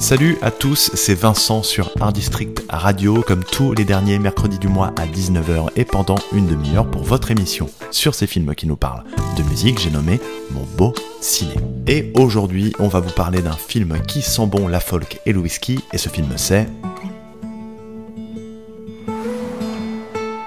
[0.00, 4.68] Salut à tous, c'est Vincent sur Art District Radio, comme tous les derniers mercredis du
[4.68, 8.76] mois à 19h et pendant une demi-heure pour votre émission sur ces films qui nous
[8.76, 9.02] parlent
[9.36, 10.20] de musique, j'ai nommé
[10.52, 11.56] Mon beau ciné.
[11.88, 15.40] Et aujourd'hui, on va vous parler d'un film qui sent bon la folk et le
[15.40, 16.68] whisky, et ce film c'est...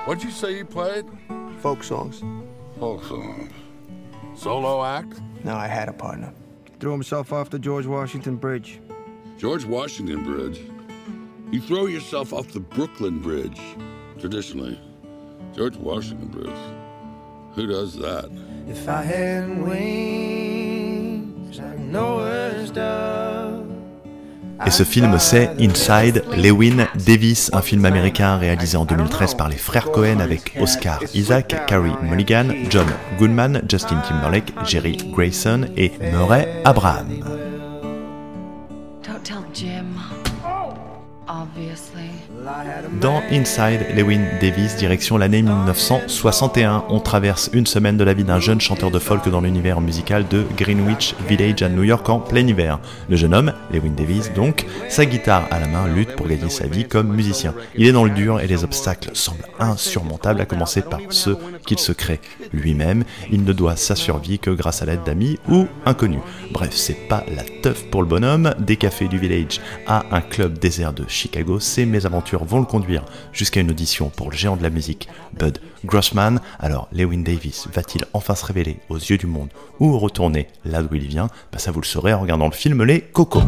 [0.07, 1.05] What'd you say you played?
[1.61, 2.23] Folk songs.
[2.79, 3.49] Folk songs.
[4.33, 5.21] Solo act?
[5.43, 6.33] No, I had a partner.
[6.79, 8.79] Threw himself off the George Washington Bridge.
[9.41, 10.59] George Washington Bridge.
[11.51, 13.59] You throw yourself off the Brooklyn Bridge,
[14.19, 14.79] traditionally.
[15.55, 16.61] George Washington Bridge.
[17.55, 18.29] Who does that?
[18.67, 21.57] If I had wings
[22.71, 23.65] dove.
[24.63, 29.57] Et ce film c'est Inside Lewin Davis, un film américain réalisé en 2013 par les
[29.57, 32.85] frères Cohen avec Oscar Isaac, Carrie Mulligan, John
[33.17, 37.07] Goodman, Justin Timberlake, Jerry Grayson et Murray Abraham.
[39.61, 39.90] Jim.
[43.01, 48.39] Dans Inside Lewin Davis, direction l'année 1961, on traverse une semaine de la vie d'un
[48.39, 52.47] jeune chanteur de folk dans l'univers musical de Greenwich Village à New York en plein
[52.47, 52.79] hiver.
[53.09, 56.67] Le jeune homme, Lewin Davis donc, sa guitare à la main, lutte pour gagner sa
[56.67, 57.53] vie comme musicien.
[57.75, 61.79] Il est dans le dur et les obstacles semblent insurmontables, à commencer par ceux qu'il
[61.79, 62.19] se crée
[62.53, 63.03] lui-même.
[63.31, 66.21] Il ne doit sa survie que grâce à l'aide d'amis ou inconnus.
[66.51, 68.53] Bref, c'est pas la teuf pour le bonhomme.
[68.59, 73.03] Des cafés du village à un club désert de Chicago, ses mésaventures vont le conduire
[73.33, 75.07] jusqu'à une audition pour le géant de la musique,
[75.37, 76.39] Bud Grossman.
[76.59, 80.95] Alors, Lewin Davis va-t-il enfin se révéler aux yeux du monde ou retourner là d'où
[80.95, 81.27] il vient?
[81.51, 83.41] Bah, Ça vous le saurez en regardant le film Les Cocos.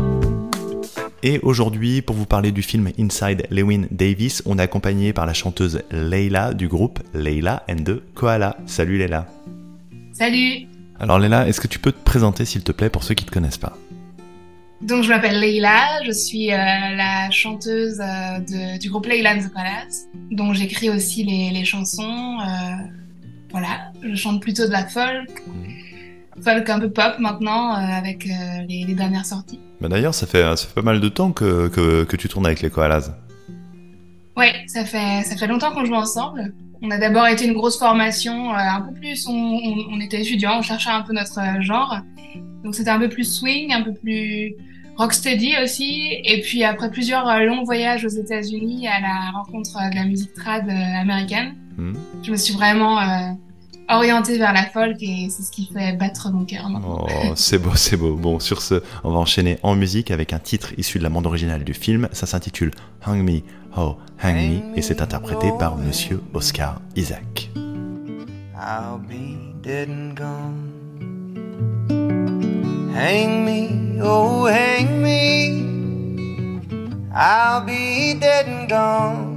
[1.25, 5.33] Et aujourd'hui, pour vous parler du film Inside Lewin Davis, on est accompagné par la
[5.33, 8.57] chanteuse Leila du groupe Leila and the Koala.
[8.65, 9.25] Salut Leila.
[10.11, 10.67] Salut
[10.99, 13.29] Alors Leila, est-ce que tu peux te présenter s'il te plaît pour ceux qui ne
[13.29, 13.77] te connaissent pas?
[14.83, 19.39] Donc je m'appelle Leila, je suis euh, la chanteuse euh, de- du groupe Leila and
[19.39, 22.37] the Palace, dont j'écris aussi les, les chansons.
[22.41, 22.75] euh,
[23.51, 25.29] voilà, je chante plutôt de la folk,
[26.43, 29.59] folk un peu pop maintenant, avec les, les dernières sorties.
[29.79, 32.47] bah D'ailleurs, ça fait, ça fait pas mal de temps que, que, que tu tournes
[32.47, 33.11] avec les Koalas.
[34.35, 36.53] Ouais, ça fait, ça fait longtemps qu'on joue ensemble.
[36.81, 40.19] On a d'abord été une grosse formation, euh, un peu plus, on, on, on était
[40.19, 41.99] étudiants, on cherchait un peu notre euh, genre.
[42.63, 44.55] Donc c'était un peu plus swing, un peu plus
[44.97, 46.19] rocksteady aussi.
[46.23, 50.05] Et puis après plusieurs euh, longs voyages aux États-Unis à la rencontre euh, de la
[50.05, 51.93] musique trad euh, américaine, Hmm.
[52.21, 53.31] je me suis vraiment euh,
[53.89, 56.69] orientée vers la folk et c'est ce qui fait battre mon cœur.
[56.87, 58.15] Oh, c'est beau, c'est beau.
[58.15, 61.25] Bon, sur ce, on va enchaîner en musique avec un titre issu de la bande
[61.25, 62.09] originale du film.
[62.11, 62.69] Ça s'intitule
[63.07, 63.39] Hang Me,
[63.75, 67.49] Oh Hang Me, et c'est interprété par Monsieur Oscar Isaac.
[68.55, 70.82] I'll be dead and gone.
[72.93, 75.17] Hang me, oh, hang me.
[77.11, 79.33] I'll be dead and gone.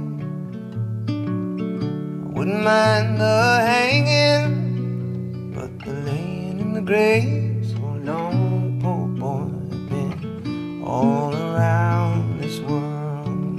[1.09, 9.49] I wouldn't mind the hanging, but the laying in the grave so long, poor boy,
[9.73, 13.57] I've been all around this world.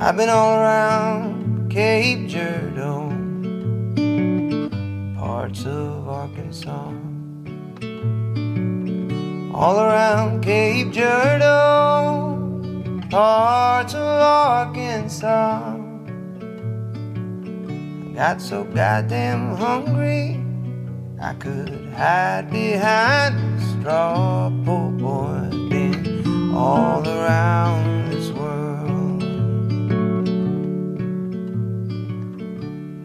[0.00, 2.93] I've been all around Cape Girardeau,
[5.44, 6.92] parts of Arkansas.
[9.52, 12.38] All around Cape Girardeau,
[13.10, 15.76] parts of Arkansas.
[18.14, 20.40] Got so goddamn hungry,
[21.20, 24.50] I could hide behind a straw.
[24.64, 29.22] Poor boy, been all around this world.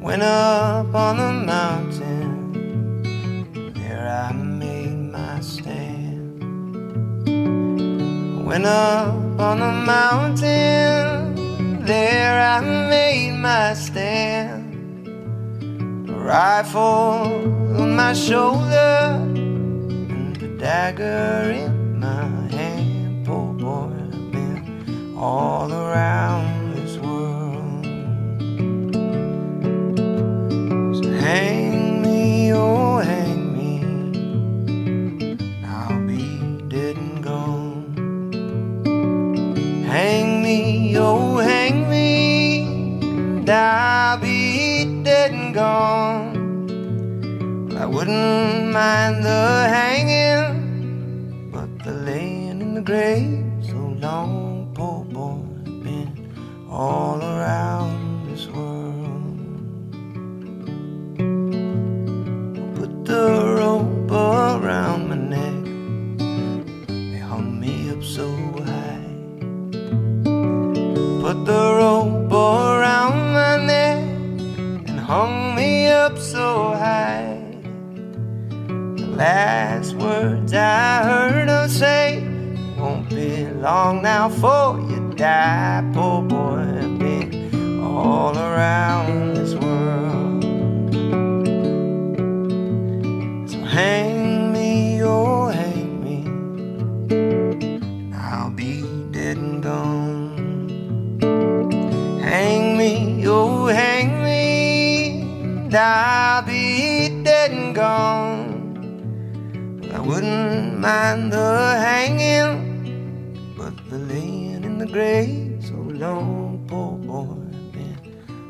[0.01, 2.08] Went up on the mountain,
[8.69, 11.33] up on the mountain,
[11.85, 15.07] there I made my stand.
[16.09, 17.19] A rifle
[17.81, 19.17] on my shoulder,
[20.15, 23.25] and a dagger in my hand.
[23.25, 26.48] Poor boy, I've been all around
[40.99, 42.61] oh hang me.
[43.01, 46.37] And I'll be dead and gone.
[47.77, 55.39] I wouldn't mind the hanging, but the laying in the grave so long, poor boy,
[55.83, 56.11] been
[56.69, 57.38] all around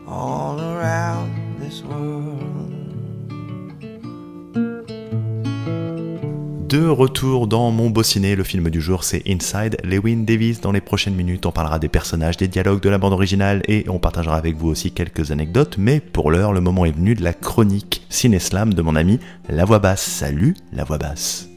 [0.10, 1.30] all around
[1.60, 2.38] this world.
[6.68, 10.62] De retour dans Mon Beau Ciné, le film du jour c'est Inside Lewin Davis.
[10.62, 13.86] Dans les prochaines minutes, on parlera des personnages, des dialogues, de la bande originale et
[13.90, 15.78] on partagera avec vous aussi quelques anecdotes.
[15.80, 19.20] Mais pour l'heure, le moment est venu de la chronique Ciné-Slam de mon ami
[19.50, 20.04] La Voix Basse.
[20.04, 21.50] Salut La Voix Basse.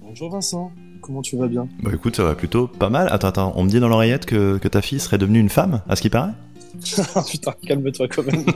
[0.00, 1.68] Bonjour Vincent, comment tu vas bien?
[1.82, 3.08] Bah écoute, ça va plutôt pas mal.
[3.10, 5.82] Attends, attends, on me dit dans l'oreillette que, que ta fille serait devenue une femme,
[5.90, 6.32] à ce qui paraît?
[7.30, 8.44] putain, calme-toi quand même.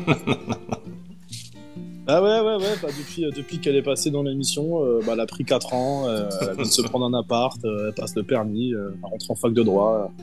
[2.06, 5.12] ah ouais, ouais, ouais, bah, depuis, euh, depuis qu'elle est passée dans l'émission, euh, bah,
[5.14, 7.94] elle a pris 4 ans, euh, elle vient de se prendre un appart, euh, elle
[7.94, 10.10] passe le permis, euh, elle rentre en fac de droit.
[10.18, 10.22] euh,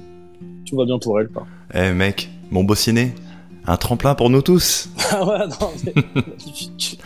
[0.66, 1.30] tout va bien pour elle.
[1.74, 3.14] Eh mec, Mon Beau Ciné,
[3.66, 4.90] un tremplin pour nous tous.
[5.12, 5.94] Ah ouais, non, mais...
[6.14, 7.00] magnifique.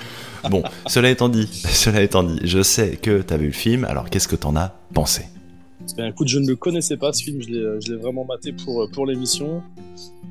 [0.50, 4.10] Bon, cela étant dit, cela étant dit, je sais que t'as vu le film, alors
[4.10, 5.24] qu'est-ce que t'en as pensé?
[5.96, 8.52] Ben, écoute, je ne le connaissais pas ce film, je l'ai, je l'ai vraiment maté
[8.52, 9.64] pour, pour l'émission.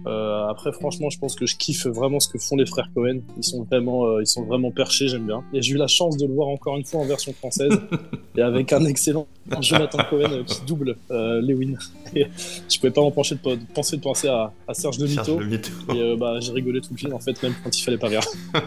[0.06, 3.20] Euh, après, franchement, je pense que je kiffe vraiment ce que font les frères Cohen.
[3.36, 5.42] Ils sont vraiment, euh, ils sont vraiment perchés, j'aime bien.
[5.52, 7.72] Et j'ai eu la chance de le voir encore une fois en version française
[8.36, 9.26] et avec un excellent
[9.60, 11.74] Jonathan Cohen euh, qui double euh, Lewin.
[12.14, 12.26] Et
[12.68, 15.24] je pouvais pas m'empêcher de, de penser de penser à, à Serge de Mito.
[15.24, 15.70] Serge Le Mito.
[15.94, 18.08] Et euh, bah, j'ai rigolé tout le film en fait, même quand il fallait pas
[18.08, 18.22] rire.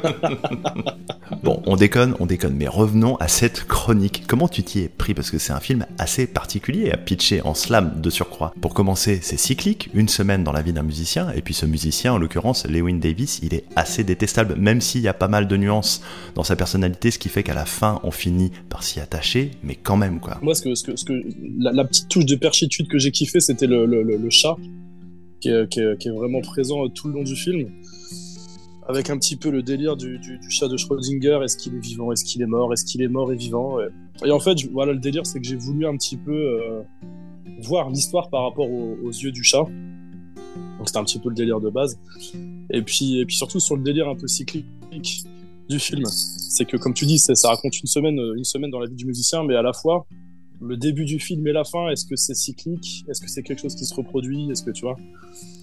[1.44, 4.24] Bon, on déconne, on déconne, mais revenons à cette chronique.
[4.28, 5.14] Comment tu t'y es pris?
[5.14, 8.54] Parce que c'est un film assez particulier à pitcher en slam de surcroît.
[8.62, 12.14] Pour commencer, c'est cyclique, une semaine dans la vie d'un musicien, et puis ce musicien,
[12.14, 15.58] en l'occurrence Lewin Davis, il est assez détestable, même s'il y a pas mal de
[15.58, 16.02] nuances
[16.36, 19.76] dans sa personnalité, ce qui fait qu'à la fin, on finit par s'y attacher, mais
[19.76, 20.40] quand même quoi.
[20.42, 21.14] Moi, ce que, ce que, ce que,
[21.60, 24.56] la, la petite touche de perchitude que j'ai kiffé, c'était le, le, le, le chat,
[25.42, 27.70] qui est, qui, est, qui est vraiment présent tout le long du film,
[28.88, 31.40] avec un petit peu le délire du, du, du chat de Schrödinger.
[31.44, 33.88] Est-ce qu'il est vivant Est-ce qu'il est mort Est-ce qu'il est mort et vivant ouais.
[34.24, 36.82] Et en fait, voilà, le délire, c'est que j'ai voulu un petit peu euh,
[37.62, 39.66] voir l'histoire par rapport aux, aux yeux du chat.
[40.86, 41.98] Donc c'était un petit peu le délire de base.
[42.70, 44.68] Et puis, et puis surtout sur le délire un peu cyclique
[45.68, 46.04] du film.
[46.06, 48.94] C'est que, comme tu dis, ça raconte une semaine, euh, une semaine dans la vie
[48.94, 50.06] du musicien, mais à la fois,
[50.62, 53.04] le début du film et la fin, est-ce que c'est cyclique?
[53.10, 54.52] Est-ce que c'est quelque chose qui se reproduit?
[54.52, 54.96] Est-ce que tu vois?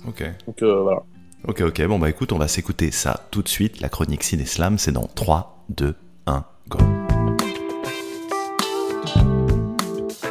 [0.09, 0.25] Ok.
[0.47, 1.05] Donc euh, voilà.
[1.47, 3.81] Ok, ok, bon bah écoute, on va s'écouter ça tout de suite.
[3.81, 5.95] La chronique Ciné Slam, c'est dans 3, 2,
[6.27, 6.79] 1, go.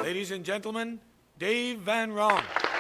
[0.04, 0.98] Ladies and gentlemen,
[1.40, 2.71] Dave Van Ron.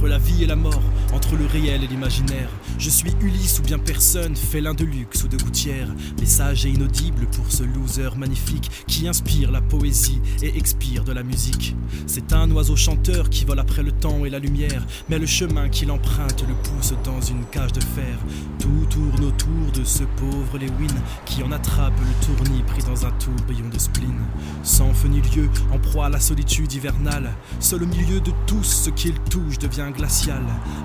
[0.00, 0.82] Entre la vie et la mort,
[1.12, 2.48] entre le réel et l'imaginaire,
[2.78, 5.88] je suis Ulysse ou bien personne, félin de luxe ou de gouttière.
[6.18, 11.22] Message est inaudible pour ce loser magnifique qui inspire la poésie et expire de la
[11.22, 11.76] musique.
[12.06, 15.68] C'est un oiseau chanteur qui vole après le temps et la lumière, mais le chemin
[15.68, 18.18] qu'il emprunte le pousse dans une cage de fer.
[18.58, 20.94] Tout tourne autour de ce pauvre Lewin
[21.26, 24.18] qui en attrape le tournis pris dans un tourbillon de spleen.
[24.62, 28.88] Sans feu lieu, en proie à la solitude hivernale, seul au milieu de tout ce
[28.88, 29.89] qu'il touche devient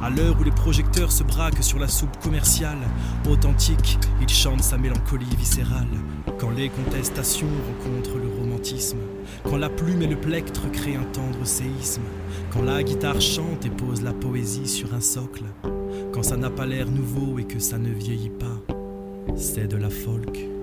[0.02, 2.80] À l'heure où les projecteurs se braquent sur la soupe commerciale,
[3.30, 5.88] authentique, il chante sa mélancolie viscérale.
[6.40, 8.98] Quand les contestations rencontrent le romantisme,
[9.44, 12.02] quand la plume et le plectre créent un tendre séisme,
[12.52, 15.44] quand la guitare chante et pose la poésie sur un socle,
[16.12, 18.74] quand ça n'a pas l'air nouveau et que ça ne vieillit pas,
[19.36, 20.55] c'est de la folk.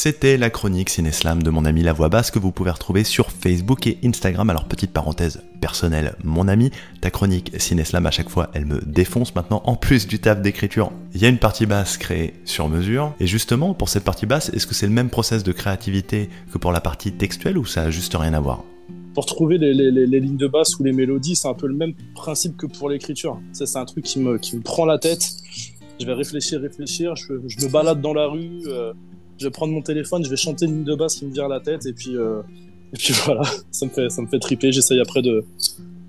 [0.00, 3.32] C'était la chronique Cineslam de mon ami La Voix Basse que vous pouvez retrouver sur
[3.32, 4.48] Facebook et Instagram.
[4.48, 9.34] Alors petite parenthèse personnelle, mon ami, ta chronique Cineslam à chaque fois, elle me défonce
[9.34, 9.60] maintenant.
[9.64, 13.12] En plus du taf d'écriture, il y a une partie basse créée sur mesure.
[13.18, 16.58] Et justement, pour cette partie basse, est-ce que c'est le même process de créativité que
[16.58, 18.62] pour la partie textuelle ou ça a juste rien à voir?
[19.14, 22.56] Pour trouver les, lignes de basse ou les mélodies, c'est un peu le même principe
[22.56, 23.40] que pour l'écriture.
[23.50, 25.28] Ça, c'est un truc qui me, qui me prend la tête.
[25.98, 27.16] Je vais réfléchir, réfléchir.
[27.16, 28.60] Je, je me balade dans la rue.
[28.68, 28.92] euh,
[29.38, 31.46] je vais prendre mon téléphone, je vais chanter une ligne de basse qui me vient
[31.46, 32.42] à la tête et puis, euh,
[32.92, 34.72] et puis voilà, ça me fait, ça me fait triper.
[34.72, 35.44] J'essaye après de,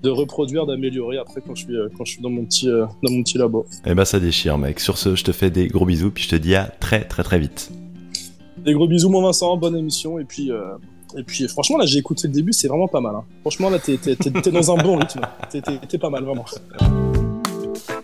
[0.02, 3.22] de reproduire, d'améliorer après quand je suis, quand je suis dans, mon petit, dans mon
[3.22, 3.66] petit labo.
[3.86, 4.80] Eh ben ça déchire mec.
[4.80, 7.22] Sur ce, je te fais des gros bisous puis je te dis à très très
[7.22, 7.70] très vite.
[8.64, 10.50] Des gros bisous mon Vincent, bonne émission et puis
[11.16, 13.14] et puis franchement là j'ai écouté le début, c'est vraiment pas mal.
[13.14, 13.24] Hein.
[13.42, 13.98] Franchement là t'es
[14.50, 15.20] dans un bon rythme,
[15.50, 16.46] t'es pas mal vraiment.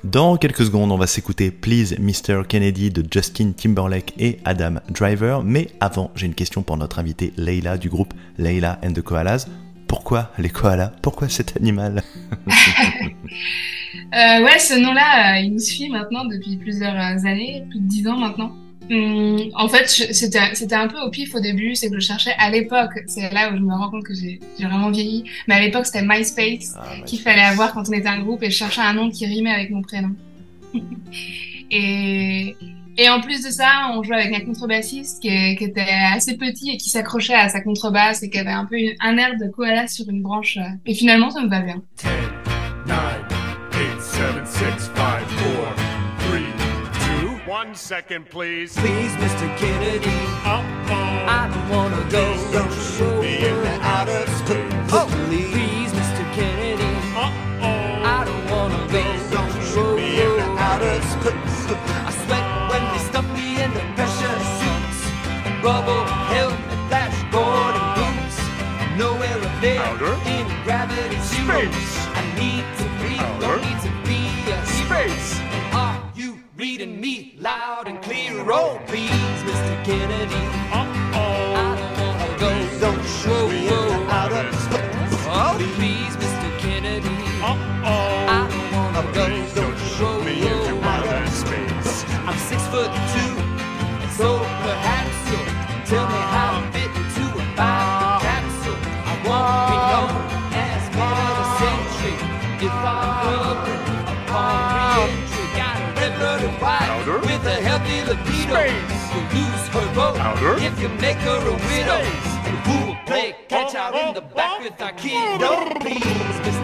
[0.06, 2.42] Dans quelques secondes, on va s'écouter Please Mr.
[2.48, 5.42] Kennedy de Justin Timberlake et Adam Driver.
[5.42, 9.48] Mais avant, j'ai une question pour notre invité Leila du groupe Leila and the Koalas.
[9.88, 10.92] Pourquoi les koalas?
[11.02, 12.04] Pourquoi cet animal?
[14.14, 18.06] Euh, Ouais, ce nom-là, euh, il nous suit maintenant depuis plusieurs années, plus de dix
[18.06, 18.52] ans maintenant.
[18.88, 22.50] Hum, en fait, c'était un peu au pif au début, c'est que je cherchais à
[22.50, 25.87] l'époque, c'est là où je me rends compte que j'ai vraiment vieilli, mais à l'époque
[25.87, 28.95] c'était MySpace ah, qu'il fallait avoir quand on était un groupe et je cherchais un
[28.95, 30.14] nom qui rimait avec mon prénom.
[31.71, 32.55] et,
[32.97, 36.71] et en plus de ça, on jouait avec un contrebassiste qui, qui était assez petit
[36.71, 39.88] et qui s'accrochait à sa contrebasse et qui avait un peu un air de koala
[39.88, 40.59] sur une branche.
[40.87, 41.83] Et finalement, ça me va bien.
[47.56, 48.76] One second, please.
[48.76, 49.48] Please, Mr.
[49.48, 50.18] Oh, Kennedy.
[50.44, 50.92] Uh-oh.
[51.40, 52.22] I don't wanna go.
[52.34, 54.92] Please don't shoot me in the outer space.
[54.92, 55.90] Oh, please.
[55.98, 56.25] Mr.
[56.36, 56.92] Kennedy.
[57.16, 58.12] Uh-oh.
[58.16, 59.00] I don't wanna go.
[59.00, 61.58] Please don't shoot me in the outer space.
[62.04, 65.00] I sweat when they stuff me in the pressure suits.
[65.64, 68.36] Rubble, helmet, dashboard, and boots.
[69.00, 70.12] Nowhere up there outer?
[70.28, 71.16] in gravity.
[71.25, 72.15] Space.
[76.78, 77.35] Reading me?
[77.38, 78.45] loud and clear.
[78.52, 79.09] Oh, please,
[79.49, 79.85] Mr.
[79.85, 80.45] Kennedy.
[80.73, 81.54] Uh-oh.
[81.56, 82.50] I don't wanna go.
[82.50, 83.68] Please don't show me
[84.11, 85.26] out of space.
[85.26, 86.59] Oh, please, Mr.
[86.59, 87.16] Kennedy.
[87.42, 87.87] Uh-oh.
[88.28, 89.12] I don't wanna
[89.54, 89.65] go.
[110.38, 112.02] If you make her a widow.
[112.66, 115.40] Who will play catch out in the back with our kid?
[115.40, 116.55] No, please,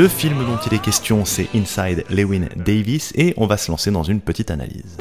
[0.00, 3.90] Le film dont il est question, c'est Inside Lewin Davis, et on va se lancer
[3.90, 4.96] dans une petite analyse.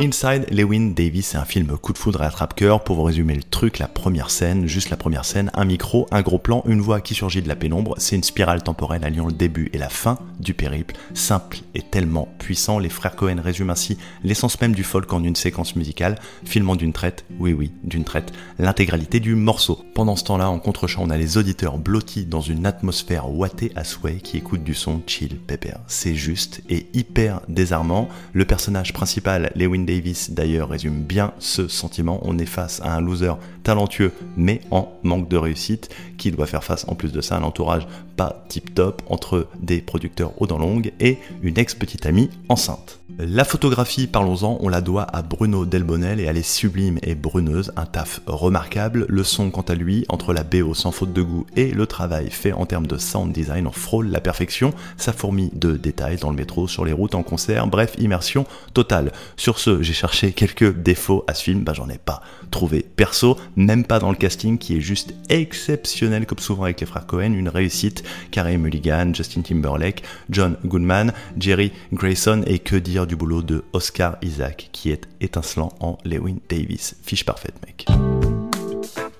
[0.00, 2.84] Inside Lewin Davis, c'est un film coup de foudre à attrape-cœur.
[2.84, 6.22] Pour vous résumer le truc, la première scène, juste la première scène, un micro, un
[6.22, 9.32] gros plan, une voix qui surgit de la pénombre, c'est une spirale temporelle alliant le
[9.32, 10.94] début et la fin du périple.
[11.14, 15.34] Simple et tellement puissant, les frères Cohen résument ainsi l'essence même du folk en une
[15.34, 19.84] séquence musicale, filmant d'une traite, oui oui, d'une traite, l'intégralité du morceau.
[19.94, 23.82] Pendant ce temps-là, en contre-champ, on a les auditeurs blottis dans une atmosphère ouatée à
[23.82, 25.80] souhait qui écoutent du son chill, pépère.
[25.88, 28.08] C'est juste et hyper désarmant.
[28.32, 32.20] Le personnage principal, Lewin Davis d'ailleurs résume bien ce sentiment.
[32.22, 36.62] On est face à un loser talentueux mais en manque de réussite qui doit faire
[36.62, 40.58] face en plus de ça à l'entourage pas tip top entre des producteurs aux dents
[40.58, 42.97] longues et une ex-petite amie enceinte.
[43.20, 47.72] La photographie, parlons-en, on la doit à Bruno Delbonnel et elle est sublime et bruneuse,
[47.74, 49.06] un taf remarquable.
[49.08, 52.30] Le son, quant à lui, entre la BO sans faute de goût et le travail
[52.30, 54.72] fait en termes de sound design, on frôle la perfection.
[54.96, 59.10] Ça fourmille de détails dans le métro, sur les routes, en concert, bref, immersion totale.
[59.36, 62.22] Sur ce, j'ai cherché quelques défauts à ce film, bah j'en ai pas
[62.52, 66.86] trouvé perso, même pas dans le casting qui est juste exceptionnel comme souvent avec les
[66.86, 68.04] frères Cohen, une réussite.
[68.30, 74.16] Carey Mulligan, Justin Timberlake, John Goodman, Jerry Grayson et que dire du boulot de Oscar
[74.22, 76.94] Isaac qui est étincelant en Lewin Davis.
[77.02, 77.86] Fiche parfaite mec.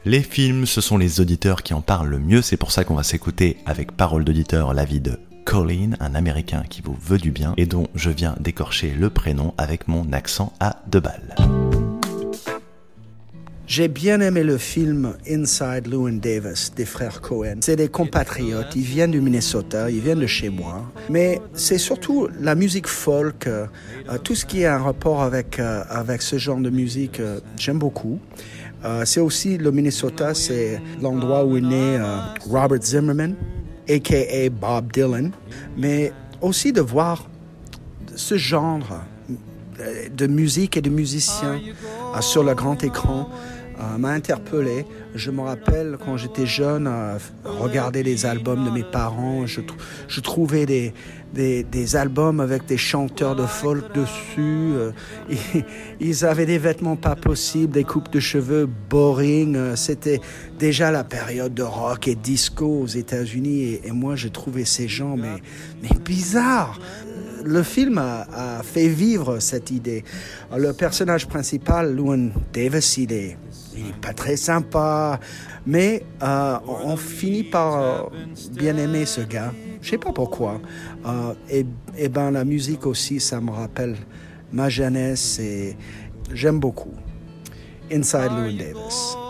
[0.04, 2.94] Les films, ce sont les auditeurs qui en parlent le mieux, c'est pour ça qu'on
[2.94, 7.54] va s'écouter avec parole d'auditeur l'avis de Colin, un américain qui vous veut du bien
[7.56, 11.34] et dont je viens d'écorcher le prénom avec mon accent à deux balles.
[13.68, 17.56] J'ai bien aimé le film Inside Llewyn Davis des frères Cohen.
[17.60, 20.90] C'est des compatriotes, ils viennent du Minnesota, ils viennent de chez moi.
[21.10, 23.66] Mais c'est surtout la musique folk, euh,
[24.24, 27.78] tout ce qui est en rapport avec, euh, avec ce genre de musique, euh, j'aime
[27.78, 28.18] beaucoup.
[29.04, 31.98] c'est aussi le Minnesota, c'est l'endroit où est né
[32.48, 33.34] Robert Zimmerman,
[33.86, 35.32] aka Bob Dylan.
[35.76, 37.28] Mais aussi de voir
[38.14, 39.04] ce genre
[40.16, 41.60] de musique et de musiciens
[42.20, 43.57] sur le grand écran euh,
[43.98, 44.84] m'a interpellé.
[45.14, 50.66] Je me rappelle quand j'étais jeune, euh, regarder les albums de mes parents, je, trouvais
[50.66, 54.72] des, albums avec des chanteurs de folk dessus.
[54.74, 54.92] Euh,
[56.00, 59.76] ils avaient des vêtements pas possibles, des coupes de cheveux boring.
[59.76, 60.20] C'était
[60.58, 65.16] déjà la période de rock et disco aux États-Unis et, moi je trouvais ces gens
[65.16, 65.42] mais,
[65.82, 66.78] mais bizarres
[67.44, 70.04] le film a, fait vivre cette idée.
[70.56, 73.36] Le personnage principal, Llewyn Davis, il est,
[73.78, 75.20] il est pas très sympa,
[75.66, 78.02] mais euh, on finit par euh,
[78.52, 79.52] bien aimer ce gars.
[79.80, 80.60] Je sais pas pourquoi.
[81.06, 81.64] Euh, et,
[81.96, 83.96] et ben la musique aussi, ça me rappelle
[84.52, 85.76] ma jeunesse et
[86.32, 86.94] j'aime beaucoup.
[87.90, 89.27] Inside Llewyn Davis.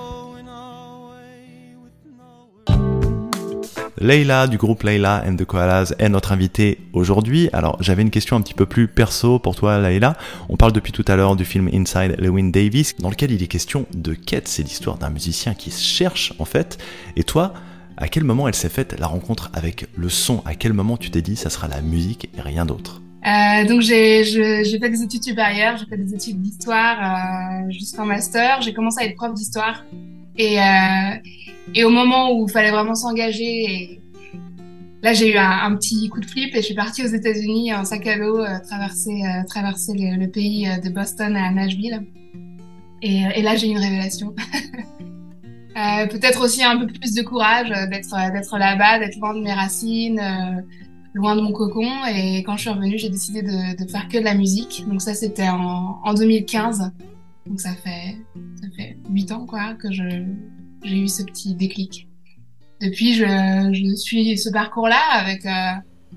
[4.00, 7.48] Leila du groupe Leila and the Koalas est notre invitée aujourd'hui.
[7.52, 10.16] Alors j'avais une question un petit peu plus perso pour toi Leila.
[10.48, 13.48] On parle depuis tout à l'heure du film Inside Lewin Davis dans lequel il est
[13.48, 14.46] question de quête.
[14.46, 16.78] C'est l'histoire d'un musicien qui se cherche en fait.
[17.16, 17.54] Et toi,
[17.96, 20.42] à quel moment elle s'est faite la rencontre avec le son?
[20.44, 23.02] À quel moment tu t'es dit ça sera la musique et rien d'autre?
[23.26, 28.62] Euh, donc j'ai fait des études supérieures, j'ai fait des études d'histoire euh, jusqu'en master.
[28.62, 29.84] J'ai commencé à être prof d'histoire
[30.38, 31.16] et, euh,
[31.74, 34.00] et au moment où il fallait vraiment s'engager,
[35.02, 37.84] là j'ai eu un, petit coup de flip et je suis partie aux États-Unis en
[37.84, 42.06] sac à dos euh, traverser, euh, traverser le, pays de Boston à Nashville.
[43.02, 44.34] Et, et là j'ai eu une révélation.
[45.76, 49.52] euh, Peut-être aussi un peu plus de courage d'être d'être là-bas, d'être loin de mes
[49.52, 50.60] racines, euh,
[51.14, 51.90] loin de mon cocon.
[52.12, 54.84] Et quand je suis revenue, j'ai décidé de, de, faire que de la musique.
[54.88, 56.92] Donc ça c'était en, en 2015.
[57.46, 58.16] Donc ça fait
[58.60, 60.26] ça fait huit ans quoi que j'ai
[60.84, 62.08] eu ce petit déclic.
[62.80, 65.72] Depuis, je, je suis ce parcours-là avec euh,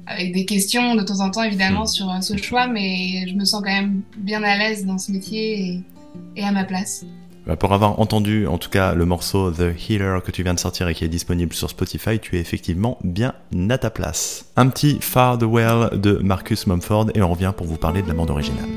[0.05, 3.45] avec des questions de temps en temps évidemment sur euh, ce choix, mais je me
[3.45, 5.83] sens quand même bien à l'aise dans ce métier et,
[6.35, 7.03] et à ma place.
[7.47, 10.59] Bah pour avoir entendu en tout cas le morceau The Healer que tu viens de
[10.59, 13.33] sortir et qui est disponible sur Spotify, tu es effectivement bien
[13.71, 14.45] à ta place.
[14.55, 18.07] Un petit Far the Well de Marcus Mumford et on revient pour vous parler de
[18.07, 18.69] la bande originale.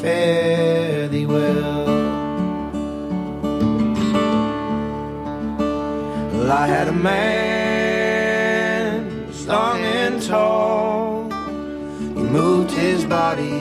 [0.00, 1.86] Fare thee well.
[6.32, 7.32] Well, I had a man
[9.32, 11.30] strong and tall.
[12.16, 13.60] He moved his body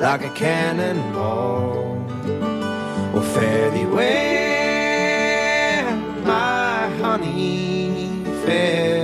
[0.00, 1.98] like a cannonball.
[3.14, 4.66] Oh, fare thee well,
[6.24, 9.01] my honey, fare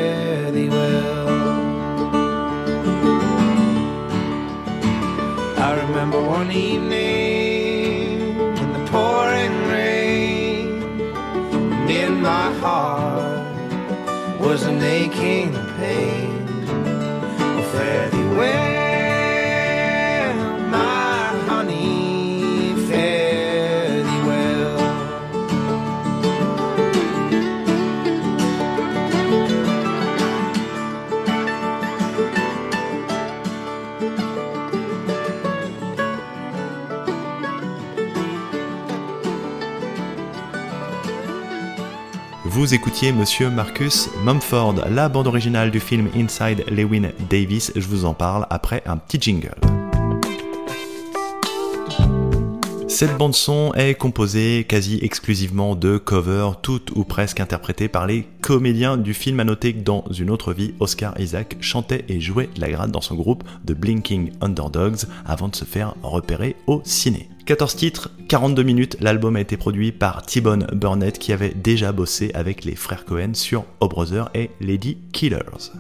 [14.59, 15.68] was an aching.
[42.59, 47.71] Vous écoutiez Monsieur Marcus Mumford, la bande originale du film Inside Lewin Davis.
[47.77, 49.55] Je vous en parle après un petit jingle.
[52.99, 58.27] Cette bande son est composée quasi exclusivement de covers, toutes ou presque interprétées par les
[58.41, 59.39] comédiens du film.
[59.39, 63.01] À noter que dans une autre vie, Oscar Isaac chantait et jouait la grade dans
[63.01, 67.29] son groupe The Blinking Underdogs avant de se faire repérer au ciné.
[67.47, 72.33] 14 titres, 42 minutes, l'album a été produit par T-Bone Burnett qui avait déjà bossé
[72.35, 75.71] avec les frères Cohen sur O Brother et Lady Killers.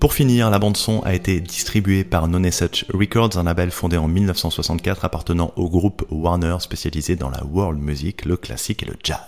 [0.00, 5.04] Pour finir, la bande-son a été distribuée par Nonesuch Records, un label fondé en 1964
[5.04, 9.18] appartenant au groupe Warner spécialisé dans la world music, le classique et le jazz.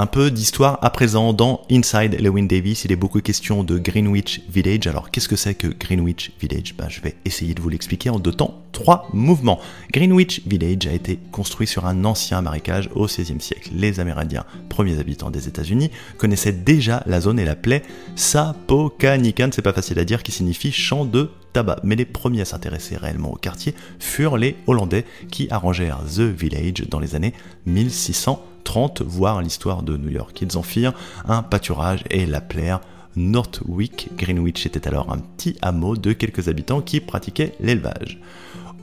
[0.00, 4.42] Un peu d'histoire à présent dans Inside Lewin Davis, il est beaucoup question de Greenwich
[4.48, 4.86] Village.
[4.86, 6.76] Alors qu'est-ce que c'est que Greenwich Village?
[6.78, 9.58] Ben, Je vais essayer de vous l'expliquer en deux temps, trois mouvements.
[9.92, 13.70] Greenwich Village a été construit sur un ancien marécage au XVIe siècle.
[13.74, 17.82] Les Amérindiens, premiers habitants des États-Unis, connaissaient déjà la zone et l'appelaient
[18.14, 22.44] Sapokanikan, c'est pas facile à dire, qui signifie champ de tabac, mais les premiers à
[22.44, 27.34] s'intéresser réellement au quartier furent les Hollandais qui arrangèrent The Village dans les années
[27.66, 30.40] 1630, voire l'histoire de New York.
[30.40, 30.94] Ils en firent
[31.26, 32.80] un pâturage et l'appelèrent
[33.16, 34.10] Northwick.
[34.16, 38.20] Greenwich était alors un petit hameau de quelques habitants qui pratiquaient l'élevage.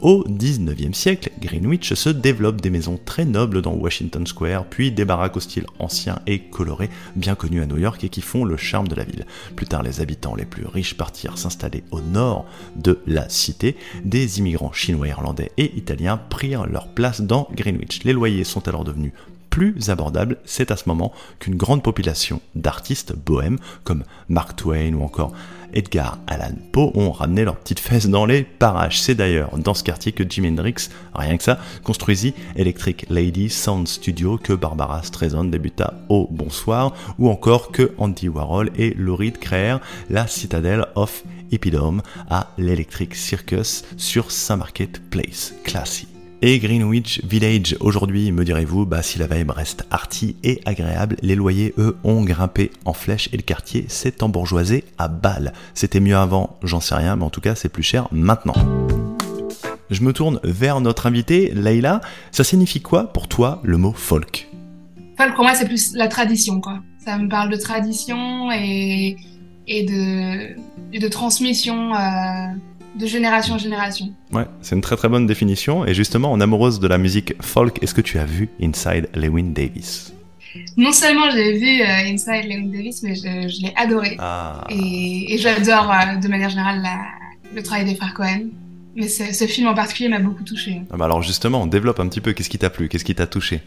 [0.06, 5.04] Au 19e siècle, Greenwich se développe des maisons très nobles dans Washington Square, puis des
[5.04, 8.56] baraques au style ancien et coloré, bien connues à New York et qui font le
[8.56, 9.26] charme de la ville.
[9.56, 13.78] Plus tard, les habitants les plus riches partirent s'installer au nord de la cité.
[14.04, 18.04] Des immigrants chinois, irlandais et italiens prirent leur place dans Greenwich.
[18.04, 19.12] Les loyers sont alors devenus
[19.56, 25.02] plus abordable, c'est à ce moment qu'une grande population d'artistes bohèmes comme Mark Twain ou
[25.02, 25.32] encore
[25.72, 29.02] Edgar Allan Poe ont ramené leurs petites fesses dans les parages.
[29.02, 33.88] C'est d'ailleurs dans ce quartier que Jimi Hendrix, rien que ça, construisit Electric Lady Sound
[33.88, 39.80] Studio que Barbara Streisand débuta au Bonsoir ou encore que Andy Warhol et Reed créèrent
[40.10, 45.54] la Citadel of Hippodrome à l'Electric Circus sur Saint Market Place.
[45.64, 46.15] Classy.
[46.42, 51.34] Et Greenwich Village, aujourd'hui, me direz-vous, bah, si la vibe reste arty et agréable, les
[51.34, 55.54] loyers, eux, ont grimpé en flèche et le quartier s'est embourgeoisé à balles.
[55.74, 58.56] C'était mieux avant, j'en sais rien, mais en tout cas, c'est plus cher maintenant.
[59.90, 62.02] Je me tourne vers notre invité, Leila.
[62.32, 64.50] Ça signifie quoi pour toi le mot folk?
[65.18, 66.82] Folk, pour moi, c'est plus la tradition, quoi.
[67.04, 69.16] Ça me parle de tradition et,
[69.68, 70.56] et, de,
[70.92, 71.96] et de transmission.
[71.96, 72.48] Euh
[72.96, 74.12] de génération en génération.
[74.32, 75.86] Ouais, c'est une très très bonne définition.
[75.86, 79.52] Et justement, en amoureuse de la musique folk, est-ce que tu as vu Inside Lewin
[79.54, 80.14] Davis?
[80.78, 84.16] Non seulement j'ai vu euh, Inside Lewin Davis, mais je, l'ai adoré.
[84.20, 84.64] Ah.
[84.70, 86.82] Et, j'adore euh, de manière générale
[87.54, 88.48] le travail des frères Cohen.
[88.96, 90.82] Mais ce, film en particulier m'a beaucoup touché.
[90.90, 92.32] Ah bah alors justement, on développe un petit peu.
[92.32, 92.88] Qu'est-ce qui t'a plu?
[92.88, 93.62] Qu'est-ce qui t'a touché?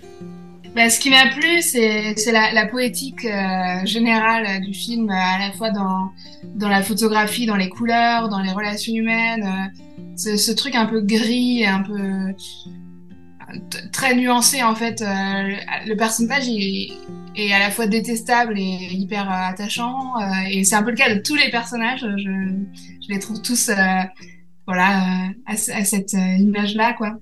[0.74, 5.52] Bah, ce qui m'a plu, c'est la, la, poétique euh, générale du film, à la
[5.52, 6.10] fois dans,
[6.54, 9.72] dans la photographie, dans les couleurs, dans les relations humaines.
[10.26, 12.34] Euh, ce, truc un peu gris, un peu
[13.92, 15.00] très nuancé en fait.
[15.00, 16.88] Euh, le personnage est,
[17.36, 20.14] est, à la fois détestable et hyper attachant.
[20.50, 22.00] et c'est un peu le cas de tous les personnages.
[22.00, 22.30] Je,
[23.06, 23.70] je les trouve tous
[24.66, 27.18] voilà, à, à cette image-là, quoi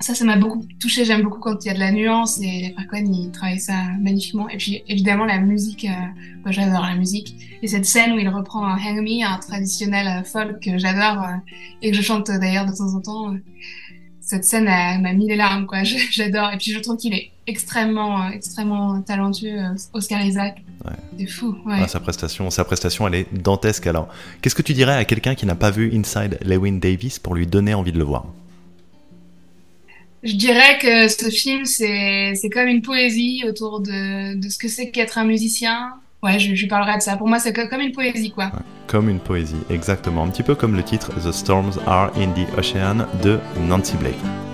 [0.00, 1.04] ça, ça m'a beaucoup touché.
[1.04, 3.60] J'aime beaucoup quand il y a de la nuance et les frères Cohen, ils travaillent
[3.60, 4.48] ça magnifiquement.
[4.48, 7.34] Et puis, évidemment, la musique, euh, j'adore la musique.
[7.62, 11.22] Et cette scène où il reprend un Hang Me, un traditionnel euh, folk que j'adore
[11.22, 11.36] euh,
[11.80, 13.32] et que je chante d'ailleurs de temps en temps.
[13.32, 13.38] Euh,
[14.20, 15.82] cette scène m'a mis les larmes, quoi.
[15.84, 16.50] J'adore.
[16.52, 19.56] Et puis, je trouve qu'il est extrêmement, extrêmement talentueux,
[19.92, 20.64] Oscar Isaac.
[20.84, 20.92] Ouais.
[21.16, 21.56] C'est fou.
[21.64, 21.78] Ouais.
[21.82, 23.86] Ah, sa prestation, sa prestation, elle est dantesque.
[23.86, 24.08] Alors,
[24.42, 27.46] qu'est-ce que tu dirais à quelqu'un qui n'a pas vu Inside Lewin Davis pour lui
[27.46, 28.26] donner envie de le voir?
[30.26, 34.90] Je dirais que ce film, c'est, comme une poésie autour de, de ce que c'est
[34.90, 35.94] qu'être un musicien.
[36.20, 37.16] Ouais, je, je parlerai de ça.
[37.16, 38.50] Pour moi, c'est comme une poésie, quoi.
[38.88, 40.24] comme une poésie, exactement.
[40.24, 44.45] Un petit peu comme le titre The Storms Are in the Ocean de Nancy Blake.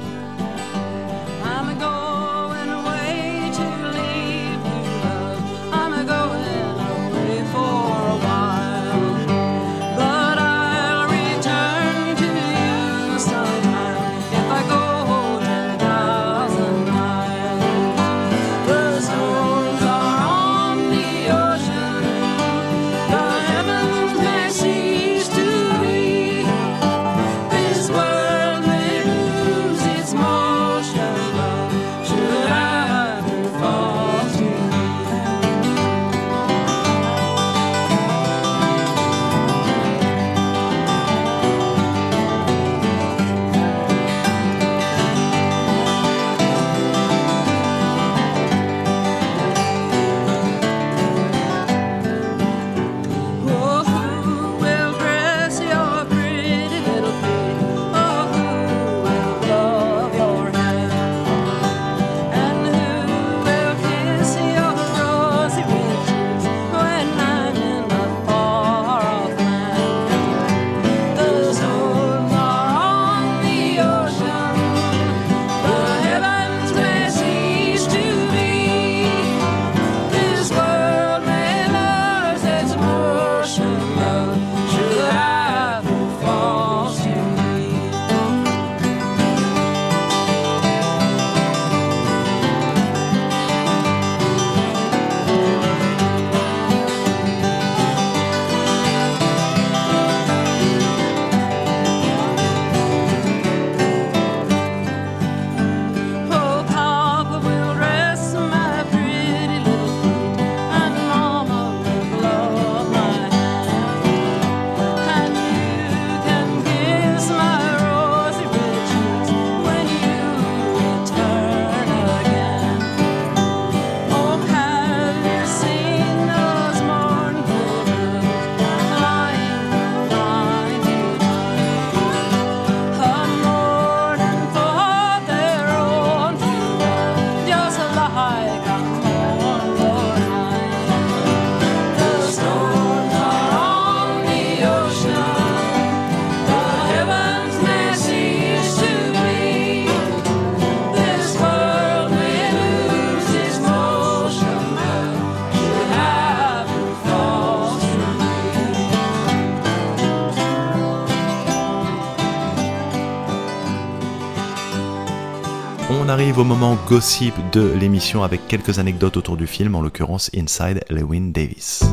[166.08, 170.84] Arrive au moment gossip de l'émission avec quelques anecdotes autour du film, en l'occurrence Inside
[170.90, 171.84] Lewin Davis.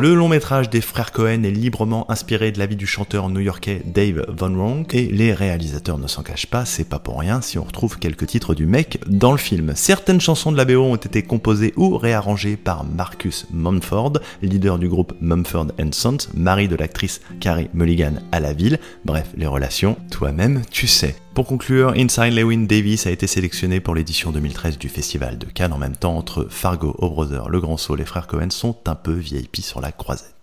[0.00, 3.82] Le long métrage des frères Cohen est librement inspiré de la vie du chanteur new-yorkais
[3.84, 7.58] Dave Von Ronk et les réalisateurs ne s'en cachent pas, c'est pas pour rien si
[7.58, 9.72] on retrouve quelques titres du mec dans le film.
[9.74, 14.88] Certaines chansons de la BO ont été composées ou réarrangées par Marcus Mumford, leader du
[14.88, 18.78] groupe Mumford Sons, mari de l'actrice Carrie Mulligan à la ville.
[19.04, 21.16] Bref, les relations, toi-même, tu sais.
[21.38, 25.72] Pour conclure, Inside Lewin Davis a été sélectionné pour l'édition 2013 du Festival de Cannes.
[25.72, 28.96] En même temps, entre Fargo, O Brother, Le Grand Saut, les frères Cohen sont un
[28.96, 30.34] peu VIP sur la croisette.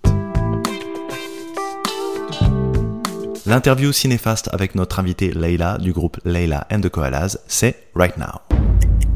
[3.45, 8.39] L'interview cinéfaste avec notre invité Leila du groupe Leila and the Koalas, c'est Right Now.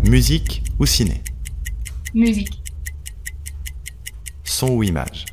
[0.04, 1.24] Musique ou ciné?
[2.13, 2.62] Musique.
[4.44, 5.24] Son ou image?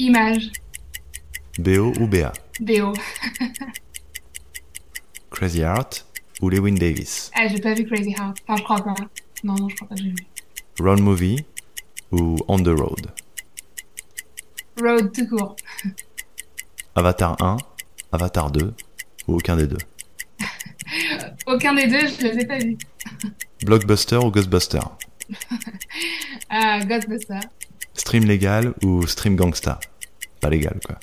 [0.00, 0.50] Image.
[1.60, 2.92] BO ou BA BO.
[5.36, 6.06] Crazy Heart
[6.40, 7.30] ou Lewin Davis?
[7.34, 8.38] Ah, j'ai pas vu Crazy Heart.
[8.48, 8.94] Enfin, je crois pas.
[9.44, 10.16] Non, non, je crois pas que j'ai vu.
[10.80, 11.44] Road Movie
[12.10, 13.12] ou On the Road?
[14.80, 15.56] Road tout court.
[16.94, 17.58] Avatar 1,
[18.12, 18.72] Avatar 2
[19.28, 19.76] ou aucun des deux?
[21.46, 22.78] Aucun des deux, je les ai pas vus.
[23.62, 24.80] Blockbuster ou Ghostbuster?
[26.48, 27.40] Ah, Ghostbuster.
[27.92, 29.80] Stream légal ou stream gangsta?
[30.40, 30.96] Pas légal quoi.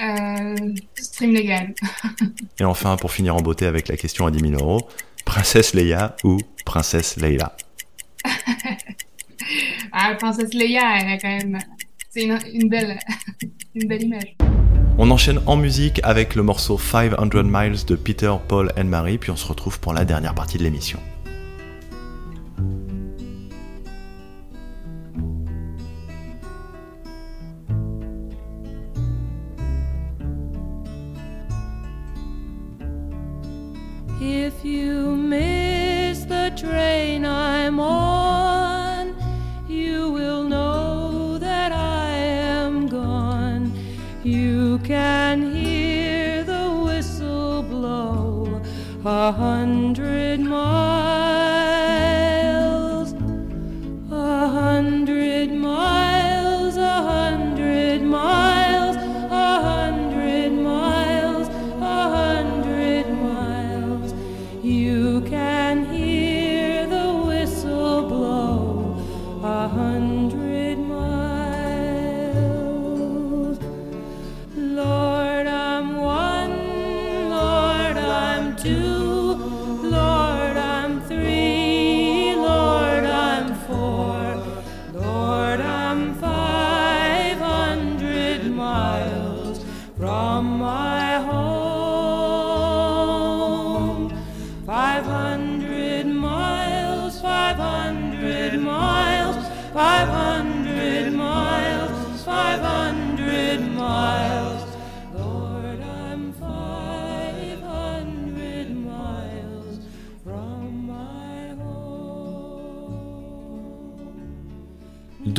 [0.00, 1.74] Euh, stream légal.
[2.58, 4.88] Et enfin, pour finir en beauté avec la question à 10 000 euros,
[5.24, 7.56] Princesse Leia ou Princesse Leila?
[9.92, 11.58] Ah, Princesse Leia, elle a quand même.
[12.10, 12.96] C'est une, une belle,
[13.74, 14.36] une belle image.
[14.96, 19.32] On enchaîne en musique avec le morceau 500 Miles de Peter, Paul and Mary, puis
[19.32, 21.00] on se retrouve pour la dernière partie de l'émission.
[34.22, 39.16] If you miss the train I'm on,
[39.66, 43.72] you will know that I am gone.
[44.22, 48.60] You can hear the whistle blow
[49.06, 50.19] a hundred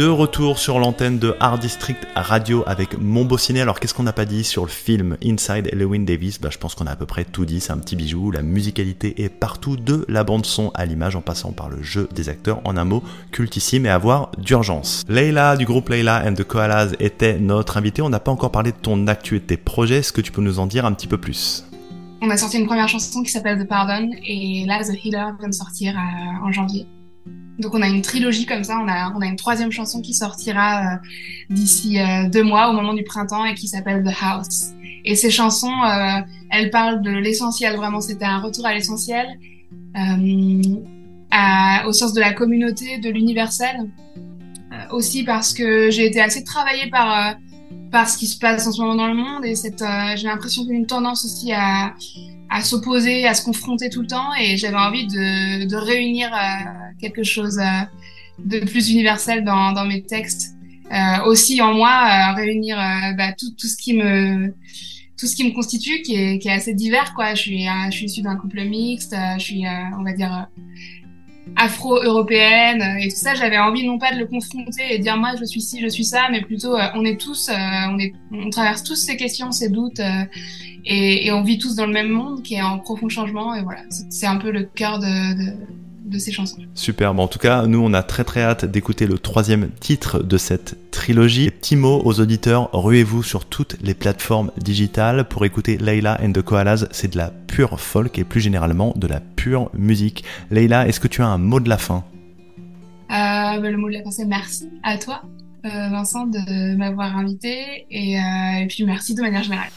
[0.02, 3.62] De retour sur l'antenne de Art District Radio avec Mon Beau Ciné.
[3.62, 6.42] Alors qu'est-ce qu'on n'a pas dit sur le film Inside Lewin Davis?
[6.42, 8.32] Bah, Je pense qu'on a à peu près tout dit, c'est un petit bijou.
[8.32, 12.10] La musicalité est partout, de la bande son à l'image en passant par le jeu
[12.16, 12.62] des acteurs.
[12.64, 15.04] En un mot, cultissime et à voir d'urgence.
[15.08, 18.02] Leila du groupe Leila and the Koalas était notre invitée.
[18.02, 20.00] On n'a pas encore parlé de ton actu et de tes projets.
[20.00, 21.64] Est-ce que tu peux nous en dire un petit peu plus?
[22.24, 25.50] On a sorti une première chanson qui s'appelle The Pardon et là The Healer vient
[25.50, 26.88] de sortir euh, en janvier.
[27.60, 30.14] Donc on a une trilogie comme ça, on a, on a une troisième chanson qui
[30.14, 30.98] sortira euh,
[31.50, 34.72] d'ici euh, deux mois au moment du printemps et qui s'appelle The House.
[35.06, 39.28] Et ces chansons, euh, elles parlent de l'essentiel, vraiment c'était un retour à l'essentiel,
[41.86, 43.90] au sens de la communauté, de l'universel.
[44.92, 47.36] Aussi parce que j'ai été assez travaillée par,
[47.92, 50.72] par ce qui se passe en ce moment dans le monde et j'ai l'impression qu'il
[50.72, 51.94] y a une tendance aussi à,
[52.52, 56.92] à s'opposer, à se confronter tout le temps et j'avais envie de, de réunir euh,
[57.00, 57.64] quelque chose euh,
[58.40, 60.52] de plus universel dans, dans mes textes.
[60.92, 62.76] Euh, aussi en moi, réunir
[63.18, 64.54] bah, tout, tout ce qui me
[65.18, 67.36] tout ce qui me constitue, qui est, qui est assez divers quoi.
[67.36, 69.64] Je suis je suis issue d'un couple mixte, je suis
[69.98, 70.48] on va dire
[71.56, 73.36] afro-européenne et tout ça.
[73.36, 75.88] J'avais envie non pas de le confronter et de dire moi je suis ci, je
[75.88, 79.70] suis ça, mais plutôt on est tous, on est, on traverse tous ces questions, ces
[79.70, 80.02] doutes.
[80.86, 83.62] Et, et on vit tous dans le même monde qui est en profond changement et
[83.62, 85.54] voilà c'est c'est un peu le cœur de, de,
[86.06, 86.58] de ces chansons.
[86.76, 87.20] Superbe.
[87.20, 90.92] En tout cas, nous, on a très très hâte d'écouter le troisième titre de cette
[90.92, 91.50] trilogie.
[91.50, 96.42] Petit mot aux auditeurs, ruez-vous sur toutes les plateformes digitales pour écouter Leila and the
[96.42, 96.86] Koalas.
[96.92, 100.24] C'est de la pure folk et plus généralement de la pure musique.
[100.50, 102.04] Leila, est-ce que tu as un mot de la fin?
[103.10, 105.22] Euh, bah, Le mot de la fin, c'est merci à toi,
[105.66, 109.70] euh, Vincent, de m'avoir invité et, euh, et puis merci de manière générale.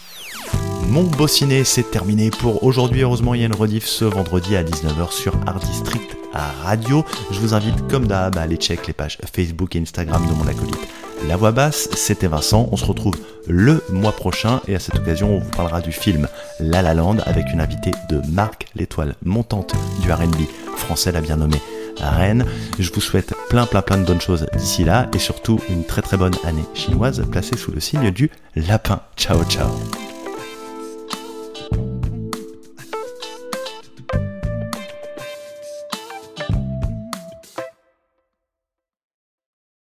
[0.89, 3.03] Mon beau ciné, c'est terminé pour aujourd'hui.
[3.03, 7.05] Heureusement, il y a une rediff ce vendredi à 19h sur Art District Radio.
[7.31, 10.47] Je vous invite, comme d'hab, à aller check les pages Facebook et Instagram de mon
[10.47, 10.89] acolyte.
[11.29, 12.69] La voix basse, c'était Vincent.
[12.71, 13.15] On se retrouve
[13.49, 16.29] le mois prochain et à cette occasion, on vous parlera du film
[16.61, 20.37] La La Land avec une invitée de Marc, l'étoile montante du RB
[20.77, 21.61] français, la bien nommée
[22.01, 22.45] Rennes.
[22.79, 26.03] Je vous souhaite plein plein plein de bonnes choses d'ici là et surtout une très
[26.03, 29.01] très bonne année chinoise placée sous le signe du lapin.
[29.17, 29.69] Ciao ciao